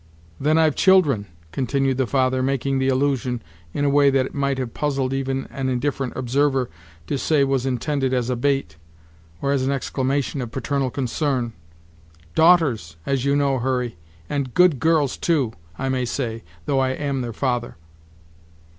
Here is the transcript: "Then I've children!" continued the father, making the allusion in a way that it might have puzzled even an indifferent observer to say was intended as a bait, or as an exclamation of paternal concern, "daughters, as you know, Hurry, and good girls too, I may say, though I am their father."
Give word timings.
"Then 0.39 0.57
I've 0.57 0.73
children!" 0.75 1.27
continued 1.51 1.97
the 1.97 2.07
father, 2.07 2.41
making 2.41 2.79
the 2.79 2.87
allusion 2.87 3.39
in 3.71 3.85
a 3.85 3.89
way 3.91 4.09
that 4.09 4.25
it 4.25 4.33
might 4.33 4.57
have 4.57 4.73
puzzled 4.73 5.13
even 5.13 5.45
an 5.51 5.69
indifferent 5.69 6.13
observer 6.15 6.71
to 7.05 7.19
say 7.19 7.43
was 7.43 7.67
intended 7.67 8.11
as 8.11 8.27
a 8.31 8.35
bait, 8.35 8.77
or 9.43 9.51
as 9.51 9.63
an 9.63 9.71
exclamation 9.71 10.41
of 10.41 10.49
paternal 10.49 10.89
concern, 10.89 11.53
"daughters, 12.33 12.95
as 13.05 13.25
you 13.25 13.35
know, 13.35 13.59
Hurry, 13.59 13.95
and 14.27 14.55
good 14.55 14.79
girls 14.79 15.17
too, 15.17 15.53
I 15.77 15.87
may 15.87 16.05
say, 16.05 16.41
though 16.65 16.79
I 16.79 16.93
am 16.93 17.21
their 17.21 17.31
father." 17.31 17.77